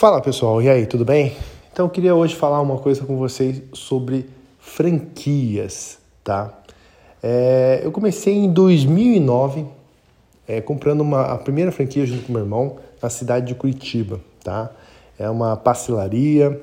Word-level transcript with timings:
Fala 0.00 0.18
pessoal, 0.22 0.62
e 0.62 0.70
aí, 0.70 0.86
tudo 0.86 1.04
bem? 1.04 1.36
Então 1.70 1.84
eu 1.84 1.90
queria 1.90 2.14
hoje 2.14 2.34
falar 2.34 2.58
uma 2.62 2.78
coisa 2.78 3.04
com 3.04 3.18
vocês 3.18 3.60
sobre 3.74 4.30
franquias, 4.58 5.98
tá? 6.24 6.58
É, 7.22 7.82
eu 7.84 7.92
comecei 7.92 8.34
em 8.34 8.50
2009 8.50 9.66
é, 10.48 10.62
comprando 10.62 11.02
uma, 11.02 11.24
a 11.24 11.36
primeira 11.36 11.70
franquia 11.70 12.06
junto 12.06 12.24
com 12.24 12.32
meu 12.32 12.40
irmão 12.40 12.78
na 13.02 13.10
cidade 13.10 13.48
de 13.48 13.54
Curitiba, 13.54 14.22
tá? 14.42 14.70
É 15.18 15.28
uma 15.28 15.54
pastelaria 15.54 16.58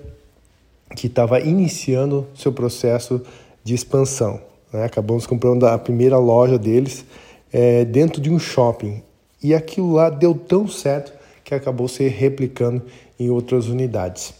que 0.96 1.06
estava 1.06 1.40
iniciando 1.40 2.26
seu 2.34 2.52
processo 2.52 3.22
de 3.64 3.76
expansão. 3.76 4.42
Né? 4.74 4.84
Acabamos 4.84 5.28
comprando 5.28 5.68
a 5.68 5.78
primeira 5.78 6.18
loja 6.18 6.58
deles 6.58 7.06
é, 7.54 7.86
dentro 7.86 8.20
de 8.20 8.32
um 8.32 8.40
shopping 8.40 9.04
e 9.44 9.54
aquilo 9.54 9.94
lá 9.94 10.10
deu 10.10 10.34
tão 10.34 10.68
certo 10.68 11.17
que 11.48 11.56
acabou 11.56 11.88
se 11.88 12.06
replicando 12.10 12.82
em 13.18 13.30
outras 13.30 13.70
unidades. 13.70 14.34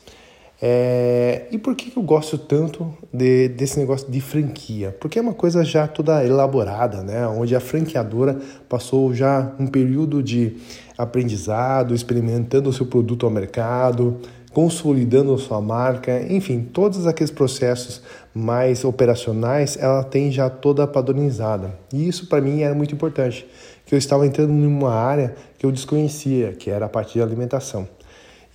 É, 0.62 1.46
e 1.52 1.58
por 1.58 1.74
que 1.74 1.96
eu 1.96 2.04
gosto 2.04 2.38
tanto 2.38 2.94
de, 3.14 3.48
desse 3.48 3.80
negócio 3.80 4.12
de 4.12 4.20
franquia? 4.20 4.94
Porque 5.00 5.18
é 5.18 5.22
uma 5.22 5.34
coisa 5.34 5.64
já 5.64 5.88
toda 5.88 6.26
elaborada, 6.26 7.04
né? 7.04 7.26
onde 7.26 7.56
a 7.56 7.62
franqueadora 7.62 8.38
passou 8.68 9.14
já 9.14 9.54
um 9.58 9.68
período 9.68 10.22
de 10.22 10.58
aprendizado, 10.98 11.96
experimentando 11.96 12.70
o 12.70 12.74
seu 12.74 12.86
produto 12.86 13.26
ao 13.26 13.32
mercado, 13.32 14.18
consolidando 14.54 15.34
a 15.34 15.38
sua 15.38 15.62
marca, 15.62 16.22
enfim, 16.32 16.62
todos 16.62 17.06
aqueles 17.06 17.32
processos 17.32 18.02
mais 18.34 18.84
operacionais, 18.84 19.78
ela 19.80 20.04
tem 20.04 20.32
já 20.32 20.50
toda 20.50 20.88
padronizada. 20.88 21.78
E 21.94 22.08
isso 22.08 22.28
para 22.28 22.42
mim 22.42 22.62
era 22.62 22.74
muito 22.74 22.94
importante, 22.94 23.48
que 23.86 23.94
eu 23.94 24.00
estava 24.00 24.26
entrando 24.26 24.52
numa 24.52 24.94
área 24.94 25.36
que 25.58 25.66
eu 25.66 25.72
desconhecia, 25.72 26.54
que 26.54 26.70
era 26.70 26.86
a 26.86 26.90
parte 26.90 27.14
de 27.14 27.22
alimentação. 27.22 27.88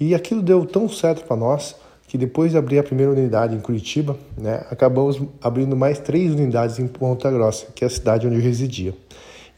E 0.01 0.15
aquilo 0.15 0.43
deu 0.43 0.65
tão 0.67 0.89
certo 0.89 1.25
para 1.25 1.37
nós 1.37 1.77
que 2.09 2.19
depois 2.19 2.51
de 2.51 2.59
abrir 2.59 2.79
a 2.79 2.83
primeira 2.83 3.11
unidade 3.11 3.55
em 3.55 3.61
Curitiba, 3.61 4.17
né, 4.37 4.67
acabamos 4.71 5.21
abrindo 5.41 5.75
mais 5.75 5.99
três 5.99 6.33
unidades 6.33 6.79
em 6.79 6.87
Ponta 6.87 7.31
Grossa, 7.31 7.67
que 7.75 7.85
é 7.85 7.87
a 7.87 7.91
cidade 7.91 8.27
onde 8.27 8.37
eu 8.37 8.43
residia. 8.43 8.95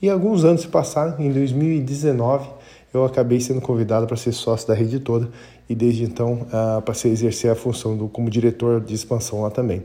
E 0.00 0.08
alguns 0.08 0.44
anos 0.44 0.60
se 0.60 0.68
passaram, 0.68 1.18
em 1.18 1.32
2019 1.32 2.48
eu 2.94 3.04
acabei 3.04 3.40
sendo 3.40 3.60
convidado 3.60 4.06
para 4.06 4.16
ser 4.16 4.32
sócio 4.32 4.68
da 4.68 4.74
rede 4.74 5.00
toda 5.00 5.28
e 5.68 5.74
desde 5.74 6.04
então 6.04 6.42
uh, 6.42 6.80
passei 6.82 7.10
a 7.10 7.14
exercer 7.14 7.50
a 7.50 7.54
função 7.54 7.96
do, 7.96 8.08
como 8.08 8.30
diretor 8.30 8.80
de 8.80 8.94
expansão 8.94 9.42
lá 9.42 9.50
também. 9.50 9.82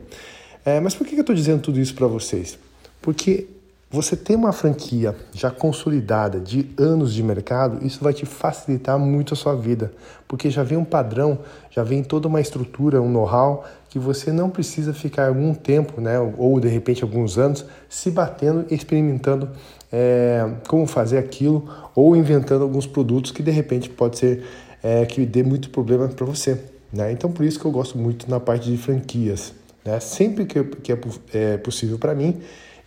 É, 0.64 0.78
mas 0.78 0.94
por 0.94 1.06
que 1.06 1.14
eu 1.14 1.20
estou 1.20 1.34
dizendo 1.34 1.60
tudo 1.60 1.80
isso 1.80 1.94
para 1.94 2.06
vocês? 2.06 2.58
Porque 3.02 3.48
você 3.90 4.14
ter 4.14 4.36
uma 4.36 4.52
franquia 4.52 5.16
já 5.32 5.50
consolidada 5.50 6.38
de 6.38 6.70
anos 6.78 7.12
de 7.12 7.24
mercado, 7.24 7.84
isso 7.84 8.04
vai 8.04 8.12
te 8.12 8.24
facilitar 8.24 8.96
muito 8.96 9.34
a 9.34 9.36
sua 9.36 9.56
vida, 9.56 9.92
porque 10.28 10.48
já 10.48 10.62
vem 10.62 10.78
um 10.78 10.84
padrão, 10.84 11.40
já 11.70 11.82
vem 11.82 12.04
toda 12.04 12.28
uma 12.28 12.40
estrutura, 12.40 13.02
um 13.02 13.10
know-how 13.10 13.64
que 13.88 13.98
você 13.98 14.30
não 14.30 14.48
precisa 14.48 14.94
ficar 14.94 15.26
algum 15.26 15.52
tempo, 15.52 16.00
né, 16.00 16.20
ou 16.38 16.60
de 16.60 16.68
repente 16.68 17.02
alguns 17.02 17.36
anos, 17.36 17.64
se 17.88 18.12
batendo, 18.12 18.64
experimentando 18.72 19.50
é, 19.90 20.48
como 20.68 20.86
fazer 20.86 21.18
aquilo, 21.18 21.68
ou 21.92 22.14
inventando 22.14 22.62
alguns 22.62 22.86
produtos 22.86 23.32
que 23.32 23.42
de 23.42 23.50
repente 23.50 23.90
pode 23.90 24.18
ser 24.18 24.44
é, 24.84 25.04
que 25.04 25.26
dê 25.26 25.42
muito 25.42 25.68
problema 25.70 26.06
para 26.06 26.24
você. 26.24 26.56
Né? 26.92 27.10
Então 27.10 27.32
por 27.32 27.44
isso 27.44 27.58
que 27.58 27.64
eu 27.64 27.72
gosto 27.72 27.98
muito 27.98 28.30
na 28.30 28.38
parte 28.38 28.70
de 28.70 28.78
franquias. 28.78 29.52
Né? 29.84 29.98
Sempre 29.98 30.44
que, 30.44 30.62
que 30.62 30.92
é, 30.92 30.98
é 31.32 31.56
possível 31.56 31.98
para 31.98 32.14
mim, 32.14 32.40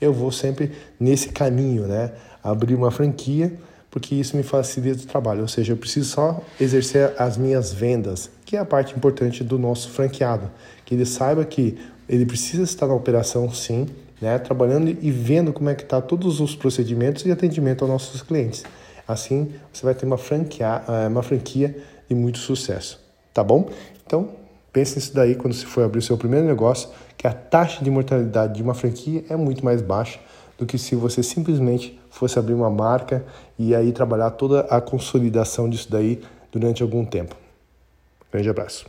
eu 0.04 0.14
vou 0.14 0.32
sempre 0.32 0.72
nesse 1.00 1.30
caminho, 1.30 1.88
né? 1.88 2.12
Abrir 2.44 2.76
uma 2.76 2.92
franquia, 2.92 3.54
porque 3.90 4.16
isso 4.16 4.36
me 4.36 4.44
facilita 4.44 5.04
o 5.04 5.08
trabalho. 5.08 5.42
Ou 5.42 5.48
seja, 5.48 5.74
eu 5.74 5.78
preciso 5.78 6.10
só 6.10 6.42
exercer 6.60 7.14
as 7.18 7.38
minhas 7.38 7.72
vendas, 7.74 8.30
que 8.46 8.58
é 8.58 8.60
a 8.60 8.66
parte 8.66 8.96
importante 8.96 9.44
do 9.44 9.58
nosso 9.58 9.90
franqueado. 9.90 10.50
Que 10.86 10.96
ele 10.96 11.06
saiba 11.06 11.46
que 11.46 11.78
ele 12.08 12.26
precisa 12.26 12.64
estar 12.64 12.88
na 12.88 12.94
operação, 12.94 13.52
sim, 13.52 13.88
né? 14.22 14.38
Trabalhando 14.40 14.90
e 14.90 15.12
vendo 15.12 15.54
como 15.54 15.70
é 15.70 15.76
que 15.76 15.84
está 15.84 16.02
todos 16.02 16.40
os 16.40 16.56
procedimentos 16.56 17.26
e 17.26 17.32
atendimento 17.32 17.84
aos 17.84 17.92
nossos 17.92 18.22
clientes. 18.22 18.64
Assim, 19.08 19.52
você 19.72 19.86
vai 19.86 19.94
ter 19.94 20.06
uma 20.06 20.18
franquia, 20.18 20.82
eh, 20.88 21.08
uma 21.08 21.24
franquia 21.24 21.76
de 22.08 22.16
muito 22.16 22.38
sucesso. 22.38 23.00
Tá 23.34 23.44
bom? 23.44 23.70
Então, 24.06 24.30
Pense 24.74 24.96
nisso 24.96 25.14
daí 25.14 25.36
quando 25.36 25.54
você 25.54 25.68
for 25.68 25.84
abrir 25.84 26.00
o 26.00 26.02
seu 26.02 26.18
primeiro 26.18 26.48
negócio, 26.48 26.90
que 27.16 27.28
a 27.28 27.32
taxa 27.32 27.84
de 27.84 27.92
mortalidade 27.92 28.56
de 28.56 28.64
uma 28.64 28.74
franquia 28.74 29.24
é 29.30 29.36
muito 29.36 29.64
mais 29.64 29.84
baixa 29.84 30.20
do 30.58 30.66
que 30.66 30.80
se 30.80 30.96
você 30.96 31.22
simplesmente 31.22 32.00
fosse 32.10 32.40
abrir 32.40 32.56
uma 32.56 32.72
marca 32.72 33.24
e 33.58 33.76
aí 33.76 33.92
trabalhar 33.92 34.32
toda 34.32 34.62
a 34.62 34.82
consolidação 34.82 35.70
disso 35.70 35.92
daí 35.92 36.22
durante 36.52 36.82
algum 36.82 37.06
tempo. 37.06 37.36
Grande 38.32 38.50
abraço. 38.50 38.86